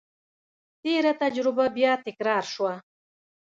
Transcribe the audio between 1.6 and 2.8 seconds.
بیا تکرار شوه.